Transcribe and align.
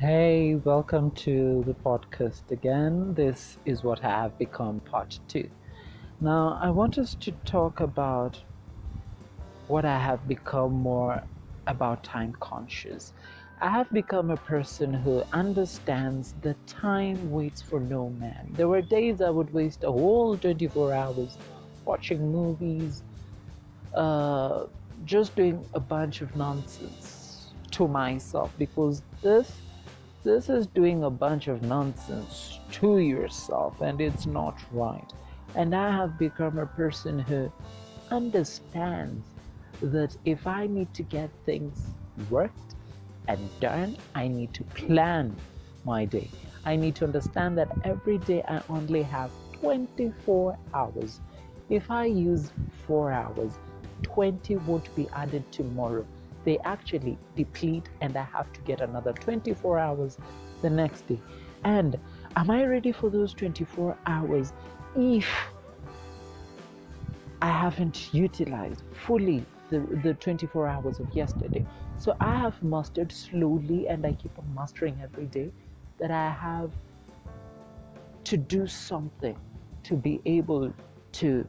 Hey, 0.00 0.54
welcome 0.54 1.10
to 1.26 1.62
the 1.66 1.74
podcast 1.74 2.50
again. 2.50 3.12
This 3.12 3.58
is 3.66 3.84
what 3.84 4.02
I 4.02 4.08
have 4.08 4.38
become 4.38 4.80
part 4.80 5.20
two. 5.28 5.50
Now, 6.20 6.58
I 6.62 6.70
want 6.70 6.98
us 6.98 7.14
to 7.16 7.32
talk 7.44 7.80
about 7.80 8.42
what 9.66 9.84
I 9.84 9.98
have 9.98 10.26
become 10.26 10.72
more 10.72 11.22
about 11.66 12.02
time 12.02 12.34
conscious. 12.40 13.12
I 13.60 13.68
have 13.70 13.90
become 13.90 14.30
a 14.30 14.36
person 14.36 14.92
who 14.94 15.22
understands 15.32 16.32
that 16.40 16.66
time 16.66 17.30
waits 17.30 17.62
for 17.62 17.78
no 17.78 18.08
man. 18.10 18.54
There 18.54 18.68
were 18.68 18.82
days 18.82 19.20
I 19.20 19.30
would 19.30 19.52
waste 19.52 19.84
a 19.84 19.92
whole 19.92 20.38
24 20.38 20.94
hours 20.94 21.38
watching 21.84 22.32
movies, 22.32 23.02
uh, 23.94 24.66
just 25.04 25.36
doing 25.36 25.66
a 25.74 25.80
bunch 25.80 26.20
of 26.20 26.34
nonsense 26.36 27.54
to 27.72 27.88
myself 27.88 28.52
because 28.58 29.02
this 29.22 29.62
this 30.22 30.50
is 30.50 30.66
doing 30.66 31.04
a 31.04 31.10
bunch 31.10 31.48
of 31.48 31.62
nonsense 31.62 32.58
to 32.72 32.98
yourself 32.98 33.80
and 33.80 34.00
it's 34.00 34.26
not 34.26 34.58
right. 34.70 35.12
And 35.54 35.74
I 35.74 35.90
have 35.90 36.18
become 36.18 36.58
a 36.58 36.66
person 36.66 37.18
who 37.18 37.50
understands 38.10 39.24
that 39.80 40.14
if 40.26 40.46
I 40.46 40.66
need 40.66 40.92
to 40.94 41.02
get 41.02 41.30
things 41.46 41.86
worked 42.28 42.74
and 43.28 43.38
done, 43.60 43.96
I 44.14 44.28
need 44.28 44.52
to 44.54 44.64
plan 44.64 45.34
my 45.84 46.04
day. 46.04 46.28
I 46.66 46.76
need 46.76 46.96
to 46.96 47.06
understand 47.06 47.56
that 47.56 47.70
every 47.84 48.18
day 48.18 48.42
I 48.46 48.60
only 48.68 49.02
have 49.02 49.30
24 49.60 50.58
hours. 50.74 51.20
If 51.70 51.90
I 51.90 52.04
use 52.04 52.52
4 52.86 53.12
hours, 53.12 53.52
20 54.02 54.56
won't 54.56 54.94
be 54.94 55.08
added 55.14 55.50
tomorrow 55.50 56.04
they 56.44 56.58
actually 56.60 57.18
deplete 57.36 57.88
and 58.00 58.16
I 58.16 58.24
have 58.24 58.52
to 58.52 58.60
get 58.62 58.80
another 58.80 59.12
24 59.12 59.78
hours 59.78 60.18
the 60.62 60.70
next 60.70 61.06
day. 61.06 61.20
And 61.64 61.98
am 62.36 62.50
I 62.50 62.64
ready 62.64 62.92
for 62.92 63.10
those 63.10 63.34
24 63.34 63.96
hours 64.06 64.52
if 64.96 65.28
I 67.42 67.48
haven't 67.48 68.12
utilized 68.12 68.82
fully 68.92 69.44
the, 69.70 69.80
the 70.02 70.14
24 70.14 70.66
hours 70.66 71.00
of 71.00 71.14
yesterday? 71.14 71.64
So 71.98 72.16
I 72.20 72.34
have 72.36 72.62
mastered 72.62 73.12
slowly 73.12 73.88
and 73.88 74.06
I 74.06 74.12
keep 74.12 74.38
on 74.38 74.54
mastering 74.54 74.98
every 75.02 75.26
day 75.26 75.52
that 75.98 76.10
I 76.10 76.30
have 76.30 76.70
to 78.24 78.36
do 78.36 78.66
something 78.66 79.36
to 79.82 79.94
be 79.96 80.20
able 80.24 80.72
to 81.12 81.46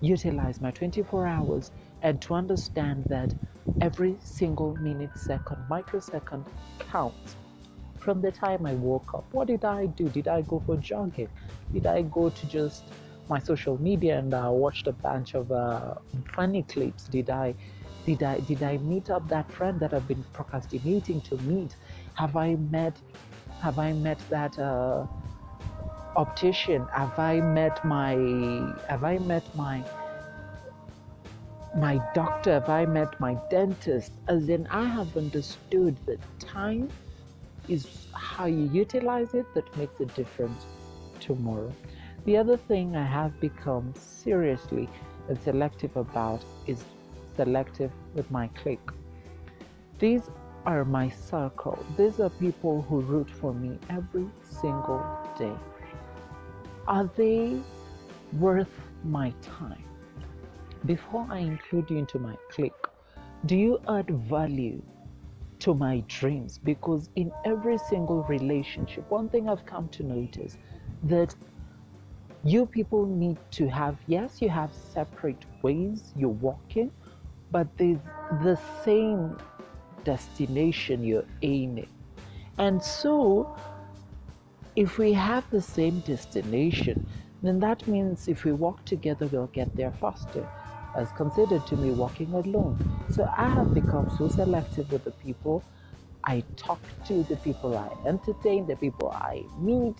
utilize 0.00 0.60
my 0.60 0.70
24 0.70 1.26
hours 1.26 1.70
and 2.02 2.20
to 2.22 2.34
understand 2.34 3.06
that 3.08 3.34
every 3.80 4.16
single 4.22 4.76
minute, 4.76 5.10
second, 5.16 5.58
microsecond 5.68 6.44
counts. 6.78 7.36
From 7.98 8.20
the 8.20 8.32
time 8.32 8.66
I 8.66 8.74
woke 8.74 9.14
up, 9.14 9.24
what 9.32 9.48
did 9.48 9.64
I 9.64 9.86
do? 9.86 10.08
Did 10.08 10.28
I 10.28 10.42
go 10.42 10.62
for 10.64 10.76
jogging? 10.76 11.28
Did 11.72 11.86
I 11.86 12.02
go 12.02 12.30
to 12.30 12.46
just 12.46 12.84
my 13.28 13.38
social 13.38 13.80
media 13.80 14.18
and 14.18 14.32
uh, 14.34 14.50
watched 14.50 14.86
a 14.86 14.92
bunch 14.92 15.34
of 15.34 15.52
uh, 15.52 15.94
funny 16.34 16.62
clips? 16.62 17.04
Did 17.04 17.30
I, 17.30 17.54
did 18.06 18.22
I, 18.22 18.40
did 18.40 18.62
I 18.62 18.78
meet 18.78 19.10
up 19.10 19.28
that 19.28 19.50
friend 19.52 19.78
that 19.80 19.92
I've 19.92 20.08
been 20.08 20.24
procrastinating 20.32 21.20
to 21.22 21.36
meet? 21.42 21.76
Have 22.14 22.36
I 22.36 22.56
met, 22.56 22.96
have 23.60 23.78
I 23.78 23.92
met 23.92 24.18
that 24.30 24.58
uh, 24.58 25.06
optician? 26.16 26.86
Have 26.92 27.18
I 27.18 27.40
met 27.40 27.84
my, 27.84 28.14
have 28.88 29.04
I 29.04 29.18
met 29.18 29.44
my 29.54 29.84
my 31.74 32.00
doctor, 32.14 32.56
if 32.56 32.68
I 32.68 32.84
met 32.84 33.18
my 33.20 33.34
dentist, 33.48 34.12
as 34.28 34.48
in 34.48 34.66
I 34.68 34.84
have 34.84 35.16
understood 35.16 35.96
that 36.06 36.18
time 36.40 36.88
is 37.68 38.06
how 38.12 38.46
you 38.46 38.68
utilize 38.72 39.34
it 39.34 39.46
that 39.54 39.76
makes 39.76 40.00
a 40.00 40.06
difference 40.06 40.64
tomorrow. 41.20 41.72
The 42.24 42.36
other 42.36 42.56
thing 42.56 42.96
I 42.96 43.04
have 43.04 43.38
become 43.40 43.94
seriously 43.94 44.88
and 45.28 45.40
selective 45.40 45.96
about 45.96 46.42
is 46.66 46.84
selective 47.36 47.92
with 48.14 48.30
my 48.30 48.48
clique. 48.48 48.90
These 49.98 50.28
are 50.66 50.84
my 50.84 51.08
circle. 51.08 51.78
These 51.96 52.20
are 52.20 52.30
people 52.30 52.82
who 52.82 53.00
root 53.00 53.30
for 53.30 53.54
me 53.54 53.78
every 53.88 54.28
single 54.42 55.04
day. 55.38 55.54
Are 56.88 57.08
they 57.16 57.60
worth 58.32 58.80
my 59.04 59.32
time? 59.40 59.89
Before 60.86 61.26
I 61.30 61.38
include 61.38 61.90
you 61.90 61.98
into 61.98 62.18
my 62.18 62.36
clique, 62.50 62.72
do 63.46 63.56
you 63.56 63.80
add 63.88 64.08
value 64.10 64.82
to 65.60 65.74
my 65.74 66.02
dreams? 66.08 66.58
Because 66.58 67.10
in 67.16 67.32
every 67.44 67.78
single 67.78 68.22
relationship, 68.24 69.10
one 69.10 69.28
thing 69.28 69.48
I've 69.48 69.66
come 69.66 69.88
to 69.88 70.02
notice 70.02 70.56
that 71.04 71.34
you 72.44 72.64
people 72.64 73.04
need 73.06 73.36
to 73.52 73.68
have, 73.68 73.96
yes, 74.06 74.40
you 74.40 74.48
have 74.48 74.72
separate 74.72 75.44
ways 75.62 76.12
you're 76.16 76.30
walking, 76.30 76.90
but 77.50 77.66
there's 77.76 77.98
the 78.42 78.58
same 78.84 79.36
destination 80.04 81.04
you're 81.04 81.26
aiming. 81.42 81.88
And 82.56 82.82
so, 82.82 83.54
if 84.76 84.98
we 84.98 85.12
have 85.12 85.44
the 85.50 85.60
same 85.60 86.00
destination, 86.00 87.06
then 87.42 87.58
that 87.60 87.86
means 87.86 88.28
if 88.28 88.44
we 88.44 88.52
walk 88.52 88.84
together, 88.84 89.26
we'll 89.26 89.46
get 89.48 89.74
there 89.76 89.92
faster 89.92 90.46
as 90.94 91.12
considered 91.12 91.66
to 91.66 91.76
me 91.76 91.90
walking 91.90 92.32
alone. 92.34 92.78
So 93.10 93.28
I 93.36 93.48
have 93.48 93.72
become 93.74 94.10
so 94.16 94.28
selective 94.28 94.90
with 94.92 95.04
the 95.04 95.10
people 95.12 95.62
I 96.24 96.44
talk 96.56 96.80
to, 97.06 97.22
the 97.24 97.36
people 97.36 97.76
I 97.76 97.90
entertain, 98.06 98.66
the 98.66 98.76
people 98.76 99.10
I 99.10 99.44
meet, 99.58 99.96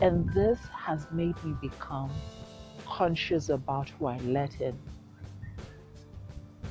and 0.00 0.28
this 0.34 0.58
has 0.74 1.06
made 1.12 1.42
me 1.44 1.54
become 1.60 2.10
conscious 2.86 3.48
about 3.48 3.88
who 3.90 4.06
I 4.06 4.18
let 4.18 4.60
in 4.60 4.78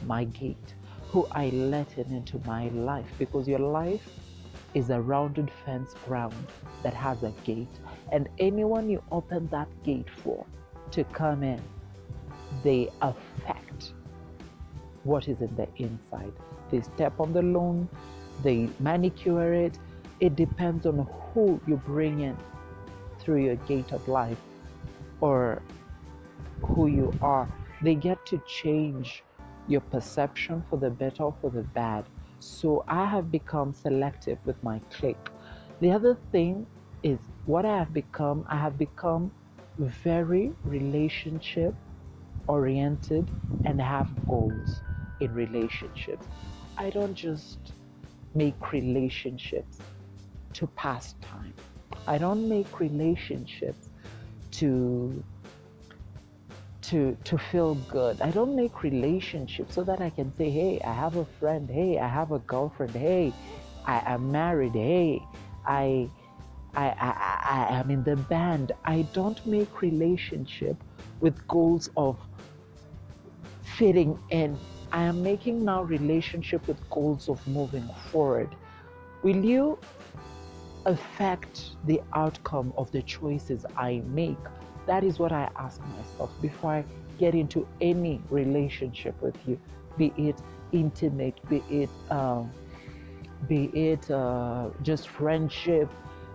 my 0.05 0.25
gate, 0.25 0.75
who 1.09 1.27
I 1.31 1.49
let 1.49 1.97
in 1.97 2.11
into 2.13 2.39
my 2.45 2.69
life, 2.69 3.11
because 3.17 3.47
your 3.47 3.59
life 3.59 4.07
is 4.73 4.89
a 4.89 4.99
rounded 4.99 5.51
fence 5.65 5.93
ground 6.05 6.47
that 6.83 6.93
has 6.93 7.23
a 7.23 7.31
gate, 7.43 7.79
and 8.11 8.27
anyone 8.39 8.89
you 8.89 9.01
open 9.11 9.47
that 9.47 9.67
gate 9.83 10.09
for 10.23 10.45
to 10.91 11.03
come 11.05 11.43
in 11.43 11.61
they 12.63 12.89
affect 13.01 13.93
what 15.03 15.27
is 15.27 15.41
in 15.41 15.55
the 15.55 15.67
inside. 15.77 16.33
They 16.69 16.81
step 16.81 17.19
on 17.19 17.33
the 17.33 17.41
loan, 17.41 17.89
they 18.43 18.69
manicure 18.79 19.53
it. 19.53 19.77
It 20.19 20.35
depends 20.35 20.85
on 20.85 21.07
who 21.33 21.59
you 21.65 21.77
bring 21.77 22.21
in 22.21 22.37
through 23.19 23.43
your 23.43 23.55
gate 23.55 23.91
of 23.91 24.07
life 24.07 24.37
or 25.19 25.61
who 26.61 26.87
you 26.87 27.13
are. 27.21 27.47
They 27.81 27.95
get 27.95 28.23
to 28.27 28.37
change 28.47 29.23
your 29.67 29.81
perception 29.81 30.63
for 30.69 30.77
the 30.77 30.89
better 30.89 31.23
or 31.23 31.35
for 31.41 31.49
the 31.49 31.63
bad. 31.63 32.05
So 32.39 32.83
I 32.87 33.05
have 33.05 33.31
become 33.31 33.73
selective 33.73 34.37
with 34.45 34.61
my 34.63 34.79
clique. 34.91 35.29
The 35.79 35.91
other 35.91 36.17
thing 36.31 36.67
is 37.03 37.19
what 37.45 37.65
I 37.65 37.77
have 37.77 37.93
become, 37.93 38.45
I 38.47 38.57
have 38.57 38.77
become 38.77 39.31
very 39.77 40.53
relationship 40.63 41.73
oriented 42.47 43.29
and 43.65 43.81
have 43.81 44.09
goals 44.27 44.81
in 45.19 45.33
relationships. 45.33 46.25
I 46.77 46.89
don't 46.89 47.13
just 47.13 47.59
make 48.33 48.71
relationships 48.71 49.77
to 50.53 50.67
pass 50.67 51.15
time. 51.21 51.53
I 52.07 52.17
don't 52.17 52.47
make 52.49 52.79
relationships 52.79 53.89
to 54.51 55.23
to 56.81 57.15
to 57.23 57.37
feel 57.37 57.75
good. 57.89 58.19
I 58.21 58.31
don't 58.31 58.55
make 58.55 58.83
relationships 58.83 59.75
so 59.75 59.83
that 59.83 60.01
I 60.01 60.09
can 60.09 60.33
say, 60.35 60.49
"Hey, 60.49 60.81
I 60.83 60.93
have 60.93 61.15
a 61.15 61.25
friend. 61.39 61.69
Hey, 61.69 61.99
I 61.99 62.07
have 62.07 62.31
a 62.31 62.39
girlfriend. 62.39 62.95
Hey, 62.95 63.33
I 63.85 64.01
am 64.13 64.31
married. 64.31 64.73
Hey, 64.73 65.21
I 65.65 66.09
I, 66.75 66.87
I, 66.99 67.67
I 67.69 67.79
am 67.79 67.91
in 67.91 68.03
the 68.03 68.15
band. 68.15 68.71
I 68.85 69.03
don't 69.13 69.45
make 69.45 69.81
relationship 69.81 70.77
with 71.19 71.45
goals 71.47 71.89
of 71.97 72.17
fitting 73.81 74.15
in. 74.29 74.55
I 74.91 75.01
am 75.01 75.23
making 75.23 75.65
now 75.65 75.81
relationship 75.81 76.67
with 76.67 76.77
goals 76.91 77.27
of 77.27 77.39
moving 77.47 77.89
forward. 78.11 78.55
Will 79.23 79.43
you 79.43 79.79
affect 80.85 81.71
the 81.87 81.99
outcome 82.13 82.73
of 82.77 82.91
the 82.91 83.01
choices 83.01 83.65
I 83.75 84.03
make? 84.05 84.43
That 84.85 85.03
is 85.03 85.17
what 85.17 85.31
I 85.31 85.49
ask 85.55 85.81
myself 85.97 86.29
before 86.43 86.73
I 86.73 86.85
get 87.17 87.33
into 87.33 87.67
any 87.81 88.21
relationship 88.29 89.19
with 89.19 89.35
you, 89.47 89.59
be 89.97 90.13
it 90.15 90.39
intimate, 90.71 91.39
be 91.49 91.63
it 91.71 91.89
uh, 92.11 92.43
be 93.47 93.63
it 93.73 94.11
uh, 94.11 94.69
just 94.83 95.07
friendship, 95.07 95.89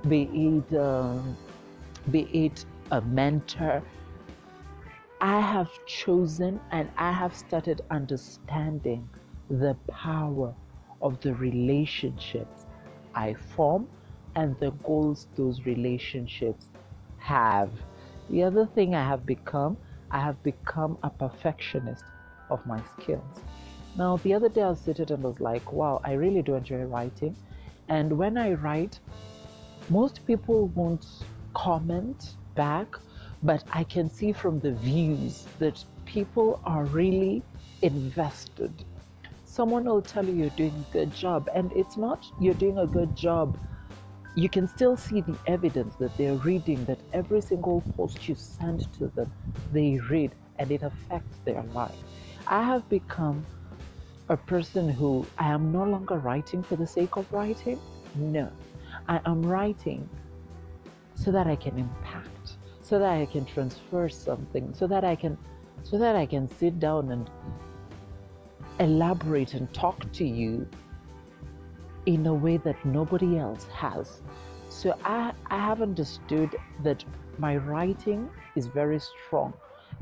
be 0.09 0.23
it 0.49 0.77
uh, 0.77 1.15
be 2.11 2.23
it 2.45 2.65
a 2.91 3.01
mentor, 3.03 3.85
I 5.21 5.41
have 5.41 5.71
chosen 5.87 6.61
and 6.71 6.91
I 6.99 7.11
have 7.11 7.35
started 7.35 7.81
understanding 7.91 9.09
the 9.49 9.75
power 9.89 10.55
of 11.01 11.21
the 11.21 11.35
relationships 11.35 12.67
I 13.15 13.33
form 13.33 13.89
and 14.35 14.59
the 14.61 14.73
goals 14.85 15.27
those 15.35 15.65
relationships 15.65 16.67
have. 17.17 17.71
The 18.29 18.43
other 18.43 18.67
thing 18.67 18.95
I 18.95 19.09
have 19.09 19.25
become, 19.25 19.79
I 20.11 20.21
have 20.21 20.43
become 20.43 20.99
a 21.03 21.09
perfectionist 21.09 22.05
of 22.51 22.65
my 22.67 22.83
skills. 23.01 23.41
Now, 23.97 24.19
the 24.19 24.35
other 24.35 24.51
day 24.51 24.63
I 24.63 24.69
was 24.69 24.81
sitting 24.81 25.11
and 25.11 25.23
was 25.23 25.41
like, 25.41 25.73
wow, 25.73 26.03
I 26.05 26.13
really 26.13 26.43
do 26.43 26.55
enjoy 26.57 26.83
writing. 26.83 27.35
And 27.89 28.19
when 28.19 28.37
I 28.37 28.53
write, 28.53 29.01
most 29.89 30.27
people 30.27 30.67
won't 30.69 31.07
comment 31.55 32.37
back, 32.55 32.99
but 33.43 33.65
I 33.73 33.85
can 33.85 34.09
see 34.09 34.33
from 34.33 34.61
the 34.61 34.73
views 34.73 35.47
that 35.59 35.85
people 36.05 36.61
are 36.65 36.85
really 36.85 37.43
invested. 37.83 38.85
Someone 39.45 39.85
will 39.85 40.03
tell 40.03 40.25
you 40.25 40.35
you're 40.35 40.51
doing 40.51 40.85
a 40.89 40.93
good 40.93 41.15
job, 41.15 41.49
and 41.55 41.73
it's 41.73 41.97
not 41.97 42.27
you're 42.41 42.55
doing 42.55 42.79
a 42.79 42.87
good 42.87 43.15
job. 43.17 43.57
You 44.35 44.49
can 44.49 44.69
still 44.69 44.97
see 44.97 45.21
the 45.21 45.37
evidence 45.47 45.95
that 45.97 46.17
they're 46.17 46.35
reading, 46.35 46.85
that 46.85 46.99
every 47.13 47.41
single 47.41 47.83
post 47.97 48.29
you 48.29 48.35
send 48.35 48.93
to 48.95 49.09
them, 49.09 49.33
they 49.73 49.99
read, 50.11 50.35
and 50.59 50.71
it 50.71 50.83
affects 50.83 51.39
their 51.45 51.63
life. 51.75 51.97
I 52.47 52.63
have 52.63 52.89
become 52.89 53.45
a 54.29 54.37
person 54.37 54.89
who 54.89 55.25
I 55.39 55.49
am 55.49 55.73
no 55.73 55.85
longer 55.85 56.17
writing 56.17 56.63
for 56.63 56.77
the 56.77 56.87
sake 56.87 57.17
of 57.17 57.33
writing. 57.33 57.81
No, 58.15 58.51
I 59.09 59.21
am 59.25 59.43
writing 59.43 60.09
so 61.15 61.31
that 61.33 61.47
I 61.47 61.57
can 61.57 61.79
impact, 61.79 62.16
so 62.87 63.01
that 63.01 63.19
I 63.19 63.27
can 63.27 63.45
transfer 63.45 64.09
something, 64.09 64.73
so 64.73 64.87
that 64.87 65.05
I 65.05 65.17
can 65.17 65.37
so 65.83 65.99
that 65.99 66.15
I 66.17 66.27
can 66.27 66.49
sit 66.49 66.79
down 66.79 67.11
and 67.11 67.29
elaborate 68.79 69.55
and 69.55 69.73
talk 69.73 70.11
to 70.13 70.25
you 70.25 70.69
in 72.07 72.27
a 72.27 72.35
way 72.35 72.57
that 72.59 72.77
nobody 72.85 73.39
else 73.39 73.65
has. 73.75 74.23
So 74.69 74.97
I, 75.05 75.33
I 75.47 75.59
have 75.59 75.83
understood 75.83 76.57
that 76.83 77.05
my 77.39 77.57
writing 77.57 78.31
is 78.55 78.67
very 78.67 79.01
strong 79.01 79.53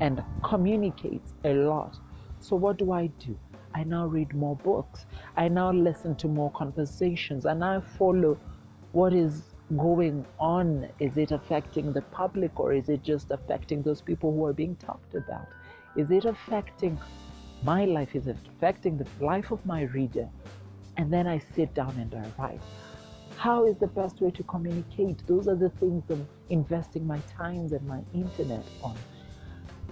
and 0.00 0.22
communicates 0.42 1.32
a 1.44 1.54
lot. 1.54 1.98
So 2.40 2.56
what 2.56 2.76
do 2.76 2.92
I 2.92 3.06
do? 3.18 3.38
I 3.74 3.84
now 3.84 4.06
read 4.06 4.34
more 4.34 4.56
books. 4.56 5.06
I 5.36 5.48
now 5.48 5.72
listen 5.72 6.14
to 6.16 6.28
more 6.28 6.50
conversations 6.52 7.44
and 7.46 7.64
I 7.64 7.80
follow 7.80 8.38
what 8.92 9.12
is 9.12 9.53
going 9.76 10.24
on. 10.38 10.88
Is 10.98 11.16
it 11.16 11.32
affecting 11.32 11.92
the 11.92 12.02
public 12.02 12.58
or 12.60 12.72
is 12.72 12.88
it 12.88 13.02
just 13.02 13.30
affecting 13.30 13.82
those 13.82 14.00
people 14.00 14.32
who 14.32 14.44
are 14.44 14.52
being 14.52 14.76
talked 14.76 15.14
about? 15.14 15.48
Is 15.96 16.10
it 16.10 16.24
affecting 16.24 16.98
my 17.62 17.84
life? 17.84 18.14
Is 18.14 18.26
it 18.26 18.36
affecting 18.56 18.98
the 18.98 19.06
life 19.20 19.50
of 19.50 19.64
my 19.64 19.82
reader? 19.82 20.28
And 20.96 21.12
then 21.12 21.26
I 21.26 21.38
sit 21.38 21.74
down 21.74 21.96
and 21.98 22.14
I 22.14 22.40
write. 22.40 22.60
How 23.36 23.64
is 23.66 23.76
the 23.76 23.88
best 23.88 24.20
way 24.20 24.30
to 24.30 24.42
communicate? 24.44 25.26
Those 25.26 25.48
are 25.48 25.56
the 25.56 25.70
things 25.70 26.04
I'm 26.08 26.26
investing 26.50 27.06
my 27.06 27.18
time 27.36 27.72
and 27.72 27.82
my 27.86 28.00
internet 28.14 28.64
on. 28.82 28.96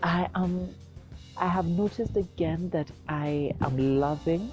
I 0.02 0.28
am 0.34 0.74
I 1.36 1.48
have 1.48 1.66
noticed 1.66 2.16
again 2.16 2.68
that 2.70 2.90
I 3.08 3.52
am 3.62 4.00
loving 4.00 4.52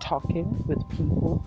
talking 0.00 0.64
with 0.66 0.78
people 0.90 1.44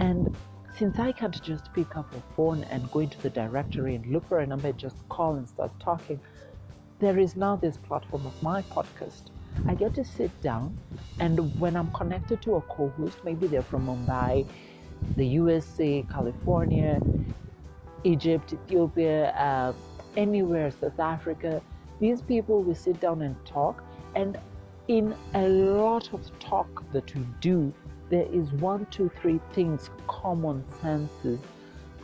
and 0.00 0.34
since 0.78 1.00
I 1.00 1.10
can't 1.10 1.42
just 1.42 1.72
pick 1.72 1.96
up 1.96 2.14
a 2.14 2.34
phone 2.36 2.62
and 2.70 2.88
go 2.92 3.00
into 3.00 3.20
the 3.20 3.30
directory 3.30 3.96
and 3.96 4.06
look 4.06 4.28
for 4.28 4.38
a 4.38 4.46
number 4.46 4.70
just 4.72 4.96
call 5.08 5.34
and 5.34 5.48
start 5.48 5.72
talking, 5.80 6.20
there 7.00 7.18
is 7.18 7.34
now 7.34 7.56
this 7.56 7.76
platform 7.76 8.26
of 8.26 8.42
my 8.42 8.62
podcast. 8.62 9.30
I 9.66 9.74
get 9.74 9.92
to 9.94 10.04
sit 10.04 10.30
down, 10.40 10.76
and 11.18 11.58
when 11.58 11.76
I'm 11.76 11.90
connected 11.90 12.40
to 12.42 12.56
a 12.56 12.60
co 12.60 12.90
host, 12.90 13.18
maybe 13.24 13.48
they're 13.48 13.64
from 13.64 13.86
Mumbai, 13.86 14.46
the 15.16 15.26
USA, 15.26 16.06
California, 16.12 17.02
Egypt, 18.04 18.52
Ethiopia, 18.52 19.30
uh, 19.30 19.72
anywhere, 20.16 20.70
South 20.70 21.00
Africa, 21.00 21.60
these 21.98 22.22
people 22.22 22.62
will 22.62 22.76
sit 22.76 23.00
down 23.00 23.22
and 23.22 23.34
talk. 23.44 23.82
And 24.14 24.38
in 24.86 25.14
a 25.34 25.48
lot 25.48 26.12
of 26.12 26.38
talk 26.38 26.84
that 26.92 27.12
we 27.16 27.26
do, 27.40 27.74
there 28.10 28.26
is 28.32 28.52
one, 28.52 28.86
two, 28.86 29.10
three 29.20 29.40
things, 29.52 29.90
common 30.06 30.64
senses, 30.80 31.40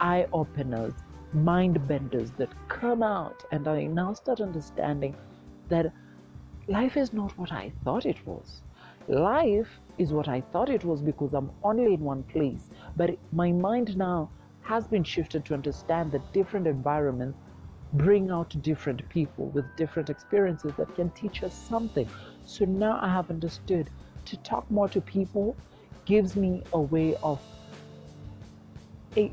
eye 0.01 0.27
openers, 0.33 0.95
mind 1.33 1.87
benders 1.89 2.31
that 2.33 2.51
come 2.69 3.03
out. 3.03 3.45
And 3.51 3.67
I 3.67 3.85
now 3.87 4.13
start 4.13 4.41
understanding 4.41 5.17
that 5.69 5.93
life 6.69 6.97
is 6.97 7.13
not 7.13 7.37
what 7.39 7.53
I 7.53 7.73
thought 7.85 8.07
it 8.07 8.27
was. 8.27 8.63
Life 9.09 9.81
is 9.99 10.13
what 10.13 10.29
I 10.29 10.41
thought 10.41 10.69
it 10.69 10.85
was 10.85 11.01
because 11.03 11.35
I'm 11.35 11.51
only 11.63 11.95
in 11.95 12.01
one 12.01 12.23
place. 12.25 12.71
But 12.97 13.19
my 13.33 13.53
mind 13.53 13.97
now 13.97 14.31
has 14.63 14.87
been 14.87 15.05
shifted 15.05 15.45
to 15.45 15.55
understand 15.55 16.13
that 16.13 16.33
different 16.33 16.67
environments 16.67 17.39
bring 17.95 18.31
out 18.31 18.55
different 18.63 19.09
people 19.09 19.47
with 19.49 19.65
different 19.77 20.11
experiences 20.11 20.73
that 20.77 20.95
can 20.97 21.11
teach 21.11 21.43
us 21.43 21.55
something. 21.55 22.09
So 22.45 22.65
now 22.65 22.99
I 23.01 23.09
have 23.09 23.31
understood 23.31 23.91
to 24.25 24.37
talk 24.39 24.69
more 24.71 24.89
to 24.89 25.01
people 25.01 25.57
gives 26.05 26.37
me 26.37 26.63
a 26.73 26.81
way 26.81 27.17
of 27.23 27.41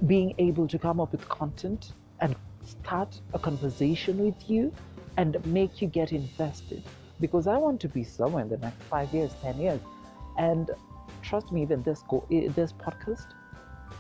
being 0.06 0.34
able 0.38 0.68
to 0.68 0.78
come 0.78 1.00
up 1.00 1.12
with 1.12 1.28
content 1.28 1.94
and 2.20 2.36
start 2.66 3.20
a 3.34 3.40
conversation 3.40 4.18
with 4.18 4.50
you 4.50 4.72
and 5.18 5.44
make 5.48 5.82
you 5.82 5.88
get 5.88 6.12
invested 6.12 6.84
because 7.20 7.48
I 7.48 7.58
want 7.58 7.80
to 7.82 7.88
be 7.88 8.04
somewhere 8.04 8.44
in 8.44 8.50
the 8.50 8.58
next 8.58 8.82
five 8.84 9.14
years, 9.14 9.32
10 9.42 9.60
years. 9.60 9.82
And 10.38 10.72
trust 11.22 11.52
me, 11.52 11.62
even 11.62 11.84
this, 11.84 12.04
go, 12.10 12.26
eh, 12.32 12.50
this 12.56 12.74
podcast, 12.74 13.28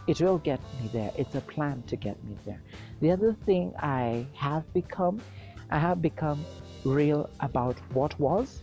it 0.07 0.19
will 0.19 0.39
get 0.39 0.59
me 0.81 0.89
there. 0.91 1.11
It's 1.15 1.35
a 1.35 1.41
plan 1.41 1.83
to 1.87 1.95
get 1.95 2.21
me 2.23 2.35
there. 2.45 2.61
The 3.01 3.11
other 3.11 3.33
thing 3.45 3.73
I 3.79 4.25
have 4.33 4.71
become, 4.73 5.21
I 5.69 5.77
have 5.77 6.01
become 6.01 6.45
real 6.83 7.29
about 7.39 7.77
what 7.93 8.19
was, 8.19 8.61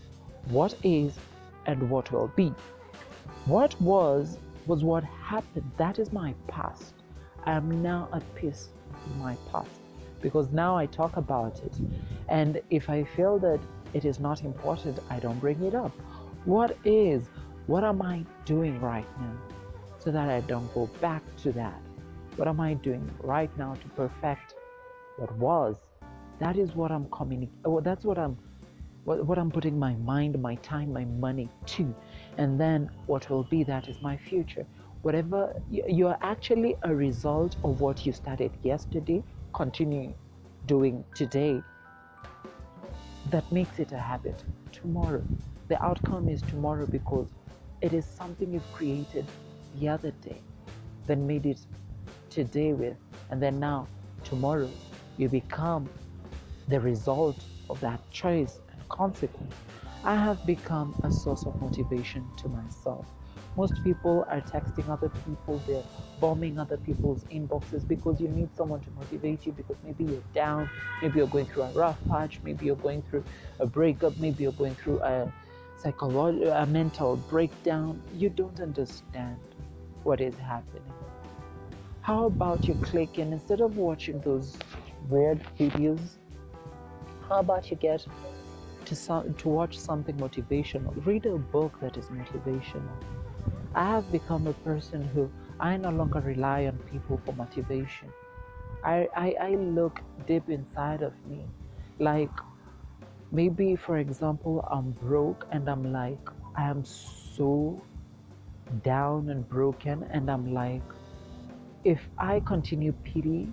what 0.49 0.75
is, 0.83 1.15
and 1.67 1.89
what 1.89 2.11
will 2.11 2.33
be. 2.35 2.53
What 3.47 3.81
was, 3.81 4.39
was 4.67 4.85
what 4.85 5.05
happened. 5.05 5.71
That 5.77 5.99
is 5.99 6.13
my 6.13 6.35
past. 6.47 6.95
I 7.45 7.53
am 7.53 7.83
now 7.83 8.09
at 8.13 8.23
peace 8.35 8.69
with 8.93 9.17
my 9.17 9.37
past 9.51 9.71
because 10.21 10.51
now 10.51 10.77
I 10.77 10.87
talk 10.87 11.17
about 11.17 11.61
it. 11.61 11.75
And 12.29 12.61
if 12.71 12.91
I 12.91 13.05
feel 13.05 13.39
that 13.39 13.61
it 13.95 14.05
is 14.05 14.21
not 14.21 14.43
important, 14.43 14.99
I 15.09 15.19
don't 15.19 15.39
bring 15.41 15.63
it 15.63 15.75
up. 15.75 15.93
What 16.45 16.77
is, 16.85 17.29
what 17.67 17.85
am 17.85 18.03
I 18.03 18.25
doing 18.45 18.81
right 18.81 19.07
now 19.19 19.37
so 19.99 20.11
that 20.11 20.29
I 20.29 20.41
don't 20.41 20.73
go 20.75 20.87
back 21.01 21.23
to 21.43 21.53
that? 21.53 21.81
What 22.37 22.49
am 22.49 22.61
I 22.61 22.75
doing 22.75 23.11
right 23.21 23.51
now 23.59 23.75
to 23.75 23.89
perfect 23.91 24.55
what 25.17 25.35
was? 25.37 25.77
That 26.39 26.57
is 26.57 26.75
what 26.75 26.93
I'm 26.93 27.09
communicating. 27.11 27.61
Oh, 27.65 27.81
that's 27.81 28.05
what 28.05 28.19
I'm 28.19 28.39
what, 29.05 29.25
what 29.25 29.39
I'm 29.39 29.51
putting 29.51 29.79
my 29.79 29.95
mind, 29.95 30.41
my 30.41 30.57
time, 30.57 30.93
my 30.93 31.05
money 31.07 31.49
to. 31.67 31.95
And 32.39 32.59
then 32.59 32.91
what 33.07 33.29
will 33.29 33.45
be 33.45 33.65
that 33.65 33.89
is 33.89 34.01
my 34.01 34.17
future. 34.17 34.67
Whatever 35.03 35.55
you 35.71 36.07
are 36.07 36.19
actually 36.23 36.77
a 36.83 36.95
result 36.95 37.57
of 37.63 37.81
what 37.81 38.07
you 38.07 38.13
started 38.13 38.53
yesterday, 38.63 39.23
continue 39.53 40.15
doing 40.67 41.05
today 41.15 41.63
that 43.31 43.51
makes 43.53 43.79
it 43.79 43.93
a 43.93 43.99
habit 43.99 44.43
tomorrow. 44.73 45.25
The 45.69 45.83
outcome 45.85 46.29
is 46.29 46.43
tomorrow 46.43 46.87
because 46.87 47.29
it 47.81 47.93
is 47.93 48.07
something 48.07 48.53
you've 48.53 48.73
created 48.73 49.27
the 49.79 49.89
other 49.89 50.13
day, 50.23 50.41
then 51.07 51.27
made 51.27 51.47
it 51.47 51.61
today 52.31 52.73
with, 52.73 52.97
and 53.31 53.43
then 53.43 53.61
now, 53.61 53.87
tomorrow, 54.25 54.71
you 55.17 55.29
become 55.29 55.89
the 56.69 56.81
result 56.81 57.45
of 57.69 57.81
that 57.81 58.01
choice 58.11 58.61
and 58.73 58.89
consequence. 58.89 59.55
I 60.05 60.15
have 60.15 60.45
become 60.47 60.95
a 61.03 61.11
source 61.11 61.45
of 61.47 61.61
motivation 61.61 62.31
to 62.37 62.49
myself. 62.49 63.07
Most 63.57 63.75
people 63.83 64.25
are 64.31 64.41
texting 64.41 64.89
other 64.89 65.11
people, 65.27 65.61
they're 65.67 65.83
bombing 66.21 66.59
other 66.59 66.77
people's 66.77 67.25
inboxes 67.33 67.87
because 67.87 68.21
you 68.21 68.29
need 68.29 68.49
someone 68.57 68.81
to 68.81 68.91
motivate 68.93 69.47
you 69.47 69.53
because 69.53 69.77
maybe 69.85 70.05
you're 70.05 70.23
down, 70.35 70.71
maybe 71.03 71.19
you're 71.19 71.27
going 71.27 71.47
through 71.47 71.65
a 71.65 71.73
rough 71.73 71.99
patch, 72.09 72.41
maybe 72.45 72.67
you're 72.67 72.77
going 72.77 73.03
through 73.03 73.25
a 73.59 73.67
breakup, 73.67 74.17
maybe 74.19 74.45
you're 74.45 74.53
going 74.53 74.75
through 74.77 75.01
a 75.01 75.33
psychological, 75.77 76.53
a 76.53 76.67
mental 76.67 77.17
breakdown. 77.17 78.01
You 78.15 78.31
don't 78.31 78.61
understand 78.61 79.39
what 80.05 80.21
is 80.21 80.35
happening. 80.37 80.83
How 82.01 82.27
about 82.27 82.69
you 82.69 82.75
click 82.77 83.19
and 83.19 83.33
instead 83.33 83.61
of 83.61 83.77
watching 83.77 84.21
those 84.21 84.57
weird 85.09 85.41
videos, 85.59 86.01
how 87.29 87.41
about 87.41 87.71
you 87.71 87.77
get 87.77 88.07
to, 88.89 89.35
to 89.39 89.49
watch 89.49 89.79
something 89.79 90.17
motivational? 90.17 90.95
Read 91.07 91.27
a 91.27 91.37
book 91.37 91.79
that 91.81 91.97
is 91.97 92.07
motivational 92.07 92.99
I 93.75 93.85
have 93.85 94.11
become 94.11 94.47
a 94.47 94.53
person 94.53 95.03
who 95.15 95.31
I 95.61 95.77
no 95.77 95.91
longer 95.91 96.21
rely 96.21 96.67
on 96.67 96.79
people 96.91 97.21
for 97.25 97.33
motivation. 97.33 98.13
I, 98.85 99.09
I, 99.17 99.35
I 99.41 99.51
look 99.55 100.01
deep 100.27 100.49
inside 100.49 101.03
of 101.03 101.13
me. 101.29 101.45
Like 101.99 102.31
maybe, 103.31 103.77
for 103.77 103.99
example, 103.99 104.67
I'm 104.71 104.93
broke 104.93 105.47
and 105.51 105.69
I'm 105.69 105.93
like, 105.93 106.19
I 106.57 106.69
am 106.69 106.85
so 106.85 107.81
down 108.83 109.31
and 109.31 109.49
broken, 109.49 110.05
and 110.11 110.31
I'm 110.31 110.53
like, 110.53 110.83
if 111.85 112.01
I 112.19 112.41
continue 112.41 112.93
pity, 113.05 113.49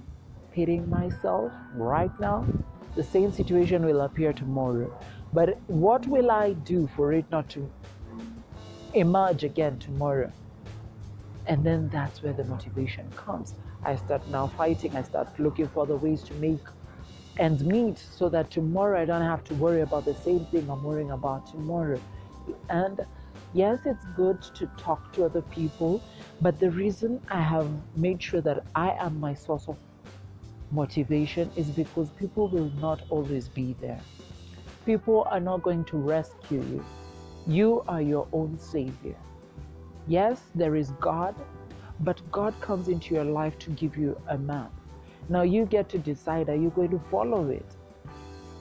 pitying 0.52 0.90
myself 0.90 1.52
right 1.76 2.12
now, 2.20 2.46
the 2.96 3.04
same 3.04 3.32
situation 3.32 3.86
will 3.86 4.02
appear 4.02 4.34
tomorrow. 4.34 4.92
But 5.36 5.60
what 5.68 6.08
will 6.08 6.32
I 6.32 6.54
do 6.54 6.88
for 6.96 7.12
it 7.12 7.26
not 7.30 7.50
to 7.50 7.70
emerge 8.94 9.44
again 9.44 9.78
tomorrow? 9.80 10.32
And 11.46 11.62
then 11.62 11.90
that's 11.90 12.24
where 12.24 12.32
the 12.32 12.46
motivation 12.46 13.12
comes. 13.18 13.54
I 13.84 13.98
start 13.98 14.26
now 14.30 14.48
fighting, 14.48 14.96
I 14.96 15.02
start 15.02 15.38
looking 15.38 15.68
for 15.68 15.86
the 15.86 15.98
ways 15.98 16.24
to 16.24 16.34
make 16.36 16.66
ends 17.38 17.66
meet 17.66 17.98
so 17.98 18.30
that 18.30 18.50
tomorrow 18.50 18.98
I 19.02 19.04
don't 19.04 19.22
have 19.22 19.44
to 19.46 19.56
worry 19.56 19.82
about 19.82 20.06
the 20.06 20.16
same 20.16 20.46
thing 20.46 20.70
I'm 20.70 20.82
worrying 20.82 21.12
about 21.12 21.46
tomorrow. 21.46 22.02
And 22.70 23.06
yes, 23.54 23.80
it's 23.84 24.06
good 24.16 24.42
to 24.42 24.68
talk 24.78 25.12
to 25.16 25.26
other 25.26 25.42
people, 25.42 26.02
but 26.40 26.62
the 26.62 26.72
reason 26.72 27.20
I 27.30 27.42
have 27.42 27.70
made 27.98 28.24
sure 28.24 28.40
that 28.40 28.66
I 28.74 28.96
am 29.02 29.20
my 29.20 29.34
source 29.34 29.68
of 29.68 29.78
motivation 30.72 31.52
is 31.58 31.72
because 31.72 32.10
people 32.12 32.48
will 32.48 32.72
not 32.80 33.02
always 33.10 33.50
be 33.50 33.76
there. 33.82 34.02
People 34.86 35.28
are 35.32 35.40
not 35.40 35.64
going 35.64 35.84
to 35.86 35.98
rescue 35.98 36.62
you. 36.62 36.86
You 37.48 37.84
are 37.88 38.02
your 38.02 38.28
own 38.32 38.60
savior. 38.60 39.16
Yes, 40.08 40.44
there 40.54 40.76
is 40.76 40.92
God, 41.00 41.34
but 42.02 42.22
God 42.32 42.54
comes 42.62 42.88
into 42.88 43.16
your 43.16 43.24
life 43.24 43.58
to 43.60 43.72
give 43.72 43.98
you 43.98 44.16
a 44.28 44.38
map. 44.38 44.72
Now 45.28 45.42
you 45.42 45.66
get 45.66 45.90
to 45.90 45.98
decide 45.98 46.50
are 46.50 46.56
you 46.56 46.70
going 46.70 46.92
to 46.92 47.00
follow 47.10 47.50
it? 47.50 47.66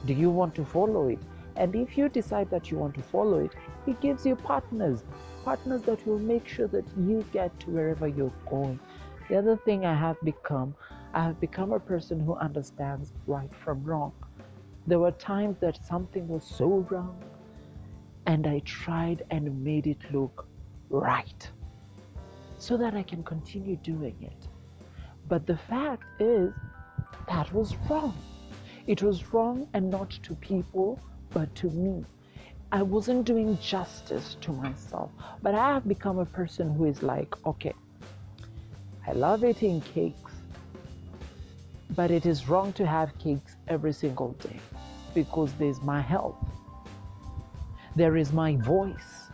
Do 0.07 0.15
you 0.15 0.31
want 0.31 0.55
to 0.55 0.65
follow 0.65 1.09
it? 1.09 1.19
And 1.57 1.75
if 1.77 1.99
you 1.99 2.09
decide 2.09 2.49
that 2.51 2.71
you 2.71 2.79
want 2.79 2.95
to 2.95 3.03
follow 3.03 3.45
it, 3.45 3.53
He 3.85 3.93
gives 3.93 4.25
you 4.25 4.35
partners, 4.35 5.05
partners 5.45 5.83
that 5.83 6.07
will 6.07 6.19
make 6.19 6.49
sure 6.49 6.69
that 6.69 6.87
you 6.97 7.23
get 7.33 7.59
to 7.61 7.71
wherever 7.71 8.09
you're 8.09 8.33
going. 8.49 8.81
The 9.29 9.37
other 9.37 9.57
thing 9.57 9.85
I 9.85 9.95
have 9.95 10.17
become, 10.23 10.75
I 11.13 11.23
have 11.23 11.39
become 11.39 11.73
a 11.73 11.81
person 11.81 12.19
who 12.19 12.35
understands 12.37 13.13
right 13.27 13.55
from 13.63 13.85
wrong. 13.85 14.13
There 14.87 14.99
were 14.99 15.13
times 15.13 15.57
that 15.61 15.83
something 15.83 16.29
was 16.29 16.45
so 16.45 16.87
wrong, 16.91 17.19
and 18.27 18.47
I 18.47 18.59
tried 18.67 19.25
and 19.31 19.65
made 19.65 19.87
it 19.87 20.13
look 20.13 20.47
right 20.91 21.51
so 22.59 22.77
that 22.77 22.95
I 22.95 23.03
can 23.03 23.23
continue 23.23 23.77
doing 23.77 24.15
it. 24.21 24.49
But 25.27 25.47
the 25.47 25.57
fact 25.57 26.05
is, 26.21 26.53
that 27.29 27.51
was 27.55 27.75
wrong. 27.89 28.15
It 28.87 29.03
was 29.03 29.33
wrong 29.33 29.67
and 29.73 29.91
not 29.91 30.11
to 30.23 30.35
people, 30.35 31.01
but 31.31 31.55
to 31.57 31.71
me. 31.71 32.05
I 32.71 32.83
wasn't 32.83 33.25
doing 33.25 33.57
justice 33.63 34.37
to 34.43 34.53
myself. 34.53 35.11
But 35.41 35.55
I 35.55 35.73
have 35.73 35.89
become 35.89 36.19
a 36.19 36.27
person 36.27 36.75
who 36.75 36.85
is 36.85 37.03
like, 37.03 37.35
okay, 37.47 37.73
I 39.07 39.13
love 39.13 39.47
eating 39.47 39.81
cakes, 39.81 40.33
but 41.97 42.11
it 42.11 42.27
is 42.27 42.51
wrong 42.51 42.75
to 42.75 42.87
have 42.87 43.19
cakes 43.19 43.57
every 43.67 43.95
single 43.95 44.33
day 44.33 44.61
because 45.15 45.53
there's 45.55 45.81
my 45.83 46.01
health, 46.01 46.37
there 47.97 48.17
is 48.17 48.33
my 48.33 48.57
voice, 48.57 49.31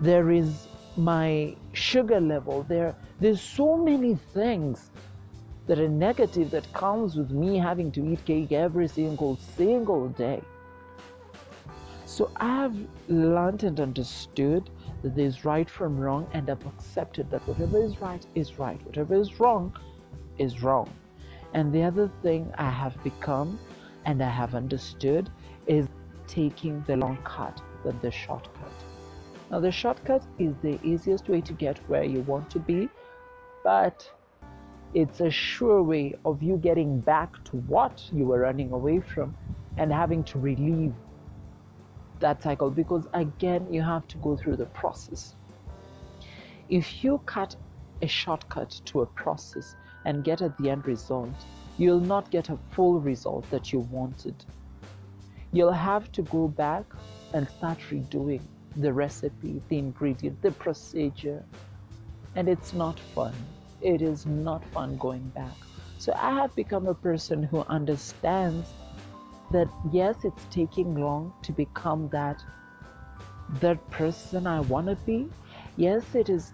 there 0.00 0.30
is 0.30 0.68
my 0.96 1.54
sugar 1.72 2.20
level. 2.20 2.64
There, 2.68 2.94
there's 3.20 3.40
so 3.40 3.76
many 3.76 4.16
things 4.32 4.90
that 5.66 5.78
are 5.78 5.88
negative 5.88 6.50
that 6.50 6.70
comes 6.72 7.16
with 7.16 7.30
me 7.30 7.56
having 7.58 7.90
to 7.92 8.06
eat 8.12 8.24
cake 8.24 8.52
every 8.52 8.88
single 8.88 9.36
single 9.56 10.08
day. 10.08 10.42
So 12.06 12.30
I've 12.36 12.76
learned 13.08 13.64
and 13.64 13.80
understood 13.80 14.70
that 15.02 15.16
there's 15.16 15.44
right 15.44 15.68
from 15.68 15.98
wrong, 15.98 16.28
and 16.32 16.48
I've 16.50 16.64
accepted 16.66 17.30
that 17.30 17.46
whatever 17.48 17.82
is 17.82 18.00
right 18.00 18.24
is 18.34 18.58
right, 18.58 18.80
whatever 18.86 19.14
is 19.14 19.40
wrong 19.40 19.76
is 20.38 20.62
wrong. 20.62 20.90
And 21.54 21.72
the 21.72 21.82
other 21.82 22.10
thing 22.22 22.52
I 22.58 22.68
have 22.68 23.02
become 23.02 23.58
and 24.04 24.22
I 24.22 24.28
have 24.28 24.54
understood 24.54 25.30
is 25.66 25.88
taking 26.26 26.82
the 26.86 26.96
long 26.96 27.18
cut 27.24 27.60
than 27.84 27.98
the 28.00 28.10
shortcut. 28.10 28.72
Now, 29.50 29.60
the 29.60 29.70
shortcut 29.70 30.22
is 30.38 30.54
the 30.62 30.78
easiest 30.82 31.28
way 31.28 31.40
to 31.42 31.52
get 31.52 31.78
where 31.88 32.04
you 32.04 32.20
want 32.20 32.50
to 32.50 32.58
be, 32.58 32.88
but 33.62 34.10
it's 34.94 35.20
a 35.20 35.30
sure 35.30 35.82
way 35.82 36.14
of 36.24 36.42
you 36.42 36.56
getting 36.56 37.00
back 37.00 37.42
to 37.44 37.56
what 37.68 38.02
you 38.12 38.24
were 38.24 38.40
running 38.40 38.72
away 38.72 39.00
from 39.00 39.36
and 39.76 39.92
having 39.92 40.24
to 40.24 40.38
relieve 40.38 40.94
that 42.20 42.42
cycle 42.42 42.70
because, 42.70 43.06
again, 43.12 43.66
you 43.70 43.82
have 43.82 44.06
to 44.08 44.16
go 44.18 44.36
through 44.36 44.56
the 44.56 44.66
process. 44.66 45.34
If 46.68 47.04
you 47.04 47.20
cut 47.26 47.56
a 48.02 48.06
shortcut 48.06 48.80
to 48.86 49.02
a 49.02 49.06
process 49.06 49.76
and 50.04 50.24
get 50.24 50.42
at 50.42 50.56
the 50.58 50.70
end 50.70 50.86
result, 50.86 51.34
you'll 51.76 52.00
not 52.00 52.30
get 52.30 52.48
a 52.48 52.58
full 52.72 53.00
result 53.00 53.48
that 53.50 53.72
you 53.72 53.80
wanted. 53.80 54.34
You'll 55.52 55.72
have 55.72 56.10
to 56.12 56.22
go 56.22 56.48
back 56.48 56.84
and 57.32 57.48
start 57.48 57.78
redoing 57.90 58.42
the 58.76 58.92
recipe, 58.92 59.62
the 59.68 59.78
ingredient, 59.78 60.40
the 60.42 60.52
procedure. 60.52 61.44
And 62.36 62.48
it's 62.48 62.72
not 62.72 62.98
fun. 63.14 63.34
It 63.80 64.02
is 64.02 64.26
not 64.26 64.64
fun 64.66 64.96
going 64.96 65.28
back. 65.30 65.56
So 65.98 66.12
I 66.16 66.30
have 66.34 66.54
become 66.54 66.86
a 66.86 66.94
person 66.94 67.42
who 67.42 67.60
understands 67.68 68.68
that 69.52 69.68
yes, 69.92 70.16
it's 70.24 70.44
taking 70.50 70.94
long 70.96 71.32
to 71.42 71.52
become 71.52 72.08
that 72.08 72.42
that 73.60 73.78
person 73.90 74.46
I 74.46 74.60
want 74.60 74.86
to 74.88 74.96
be. 75.06 75.28
Yes, 75.76 76.02
it 76.14 76.28
is 76.28 76.52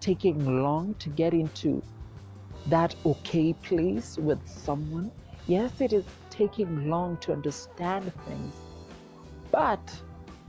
taking 0.00 0.62
long 0.62 0.94
to 0.98 1.08
get 1.08 1.32
into 1.32 1.82
that 2.66 2.94
okay 3.04 3.52
place 3.54 4.18
with 4.18 4.46
someone. 4.46 5.10
Yes, 5.46 5.80
it 5.80 5.92
is 5.92 6.04
taking 6.30 6.88
long 6.88 7.16
to 7.18 7.32
understand 7.32 8.12
things. 8.26 8.54
But 9.50 9.80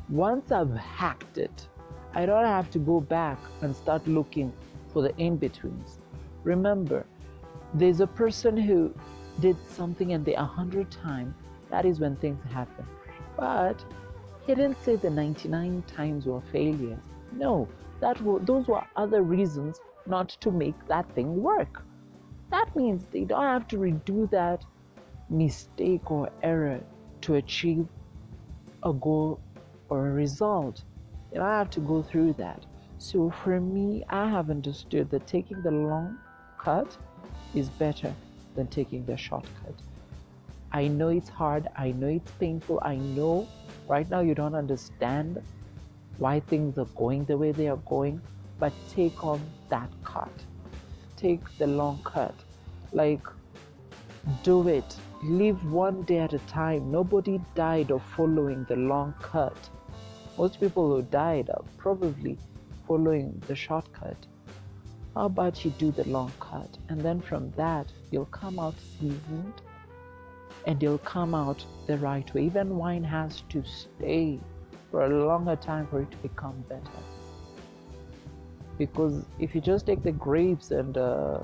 once 0.09 0.51
I've 0.51 0.75
hacked 0.75 1.37
it, 1.37 1.67
I 2.13 2.25
don't 2.25 2.45
have 2.45 2.69
to 2.71 2.79
go 2.79 2.99
back 2.99 3.39
and 3.61 3.75
start 3.75 4.07
looking 4.07 4.53
for 4.91 5.01
the 5.01 5.15
in 5.17 5.37
betweens. 5.37 5.97
Remember, 6.43 7.05
there's 7.73 8.01
a 8.01 8.07
person 8.07 8.55
who 8.55 8.93
did 9.39 9.57
something 9.67 10.13
and 10.13 10.23
they 10.23 10.35
a 10.35 10.43
hundred 10.43 10.91
times, 10.91 11.33
that 11.71 11.85
is 11.85 11.99
when 11.99 12.15
things 12.17 12.39
happen. 12.51 12.85
But 13.35 13.83
he 14.45 14.53
didn't 14.53 14.81
say 14.83 14.95
the 14.95 15.09
99 15.09 15.83
times 15.87 16.25
were 16.27 16.41
failures. 16.51 16.99
No, 17.31 17.67
that 17.99 18.21
were, 18.21 18.39
those 18.39 18.67
were 18.67 18.83
other 18.95 19.23
reasons 19.23 19.79
not 20.05 20.29
to 20.41 20.51
make 20.51 20.75
that 20.87 21.09
thing 21.15 21.41
work. 21.41 21.83
That 22.53 22.75
means 22.75 23.03
they 23.11 23.23
don't 23.23 23.41
have 23.41 23.67
to 23.69 23.77
redo 23.77 24.29
that 24.29 24.63
mistake 25.27 26.11
or 26.11 26.29
error 26.43 26.81
to 27.21 27.33
achieve 27.33 27.87
a 28.83 28.93
goal 28.93 29.39
or 29.89 30.09
a 30.09 30.11
result. 30.11 30.83
You 31.31 31.39
don't 31.39 31.47
have 31.47 31.71
to 31.71 31.79
go 31.79 32.03
through 32.03 32.33
that. 32.33 32.63
So 32.99 33.31
for 33.31 33.59
me, 33.59 34.03
I 34.07 34.29
have 34.29 34.51
understood 34.51 35.09
that 35.09 35.25
taking 35.25 35.63
the 35.63 35.71
long 35.71 36.19
cut 36.59 36.95
is 37.55 37.71
better 37.71 38.13
than 38.55 38.67
taking 38.67 39.03
the 39.07 39.17
shortcut. 39.17 39.81
I 40.71 40.87
know 40.89 41.07
it's 41.07 41.29
hard, 41.29 41.67
I 41.75 41.89
know 41.93 42.07
it's 42.07 42.31
painful, 42.33 42.79
I 42.83 42.97
know 42.97 43.47
right 43.87 44.07
now 44.11 44.19
you 44.19 44.35
don't 44.35 44.53
understand 44.53 45.41
why 46.19 46.39
things 46.39 46.77
are 46.77 46.91
going 46.95 47.25
the 47.25 47.35
way 47.35 47.51
they 47.51 47.67
are 47.67 47.81
going, 47.89 48.21
but 48.59 48.73
take 48.87 49.23
on 49.23 49.41
that 49.69 49.89
cut. 50.03 50.31
Take 51.23 51.57
the 51.57 51.67
long 51.67 52.01
cut. 52.03 52.35
Like, 52.91 53.25
do 54.43 54.67
it. 54.67 54.97
Live 55.23 55.71
one 55.71 56.01
day 56.01 56.17
at 56.17 56.33
a 56.33 56.39
time. 56.39 56.91
Nobody 56.91 57.39
died 57.55 57.91
of 57.91 58.01
following 58.17 58.65
the 58.65 58.75
long 58.75 59.13
cut. 59.21 59.55
Most 60.37 60.59
people 60.59 60.93
who 60.93 61.01
died 61.03 61.49
are 61.49 61.63
probably 61.77 62.37
following 62.85 63.41
the 63.47 63.55
shortcut. 63.55 64.17
How 65.15 65.27
about 65.27 65.63
you 65.63 65.71
do 65.71 65.91
the 65.91 66.03
long 66.09 66.33
cut? 66.41 66.77
And 66.89 66.99
then 66.99 67.21
from 67.21 67.51
that, 67.51 67.87
you'll 68.11 68.25
come 68.25 68.59
out 68.59 68.75
seasoned 68.99 69.61
and 70.67 70.83
you'll 70.83 70.97
come 70.97 71.33
out 71.33 71.65
the 71.87 71.97
right 71.99 72.33
way. 72.33 72.43
Even 72.47 72.75
wine 72.75 73.05
has 73.05 73.43
to 73.47 73.63
stay 73.63 74.41
for 74.91 75.05
a 75.05 75.25
longer 75.25 75.55
time 75.55 75.87
for 75.87 76.01
it 76.01 76.11
to 76.11 76.17
become 76.17 76.65
better. 76.67 77.12
Because 78.77 79.23
if 79.39 79.53
you 79.53 79.61
just 79.61 79.85
take 79.85 80.03
the 80.03 80.11
grapes 80.11 80.71
and 80.71 80.97
uh, 80.97 81.39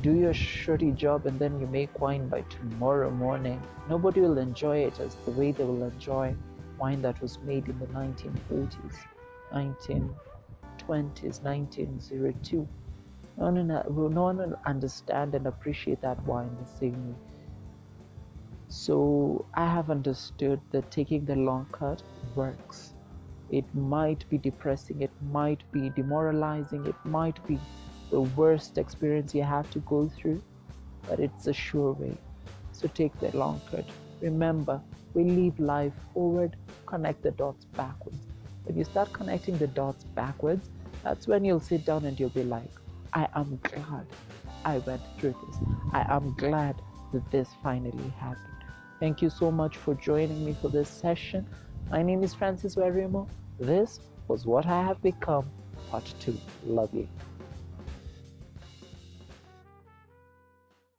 do 0.00 0.14
your 0.14 0.32
shitty 0.32 0.94
job 0.96 1.26
and 1.26 1.38
then 1.38 1.60
you 1.60 1.66
make 1.66 2.00
wine 2.00 2.28
by 2.28 2.42
tomorrow 2.42 3.10
morning, 3.10 3.60
nobody 3.88 4.20
will 4.20 4.38
enjoy 4.38 4.78
it 4.78 5.00
as 5.00 5.16
the 5.24 5.32
way 5.32 5.52
they 5.52 5.64
will 5.64 5.82
enjoy 5.82 6.34
wine 6.78 7.02
that 7.02 7.20
was 7.20 7.38
made 7.40 7.68
in 7.68 7.78
the 7.78 7.86
1940s, 7.86 8.96
1920s, 9.52 11.42
1902. 11.42 12.68
No 13.38 13.44
one, 13.44 13.66
no 13.66 14.22
one 14.22 14.36
will 14.36 14.58
understand 14.66 15.34
and 15.34 15.46
appreciate 15.46 16.00
that 16.02 16.22
wine 16.26 16.56
the 16.60 16.66
same 16.78 17.08
way. 17.08 17.16
So 18.68 19.44
I 19.54 19.66
have 19.66 19.90
understood 19.90 20.60
that 20.70 20.90
taking 20.90 21.26
the 21.26 21.36
long 21.36 21.66
cut 21.72 22.02
works. 22.34 22.91
It 23.52 23.66
might 23.74 24.28
be 24.30 24.38
depressing, 24.38 25.02
it 25.02 25.10
might 25.30 25.62
be 25.72 25.90
demoralizing, 25.90 26.86
it 26.86 26.94
might 27.04 27.46
be 27.46 27.58
the 28.10 28.22
worst 28.22 28.78
experience 28.78 29.34
you 29.34 29.42
have 29.42 29.70
to 29.72 29.78
go 29.80 30.08
through, 30.08 30.42
but 31.06 31.20
it's 31.20 31.46
a 31.46 31.52
sure 31.52 31.92
way. 31.92 32.16
So 32.72 32.88
take 32.88 33.12
the 33.20 33.36
long 33.36 33.60
cut. 33.70 33.84
Remember, 34.22 34.80
we 35.12 35.24
leave 35.24 35.60
life 35.60 35.92
forward, 36.14 36.56
connect 36.86 37.22
the 37.22 37.32
dots 37.32 37.66
backwards. 37.66 38.26
When 38.64 38.78
you 38.78 38.84
start 38.84 39.12
connecting 39.12 39.58
the 39.58 39.66
dots 39.66 40.04
backwards, 40.04 40.70
that's 41.04 41.28
when 41.28 41.44
you'll 41.44 41.60
sit 41.60 41.84
down 41.84 42.06
and 42.06 42.18
you'll 42.18 42.30
be 42.30 42.44
like, 42.44 42.72
I 43.12 43.28
am 43.34 43.60
glad 43.62 44.06
I 44.64 44.78
went 44.78 45.02
through 45.18 45.34
this. 45.46 45.58
I 45.92 46.06
am 46.08 46.34
glad 46.38 46.76
that 47.12 47.30
this 47.30 47.50
finally 47.62 48.08
happened. 48.18 48.38
Thank 48.98 49.20
you 49.20 49.28
so 49.28 49.50
much 49.50 49.76
for 49.76 49.94
joining 49.94 50.42
me 50.42 50.56
for 50.62 50.70
this 50.70 50.88
session. 50.88 51.46
My 51.90 52.02
name 52.02 52.22
is 52.22 52.32
Francis 52.32 52.76
Warimo. 52.76 53.28
This 53.62 54.00
was 54.26 54.44
What 54.44 54.66
I 54.66 54.82
Have 54.82 55.00
Become, 55.02 55.52
Part 55.88 56.12
2. 56.18 56.36
Love 56.66 56.92
you. 56.92 57.06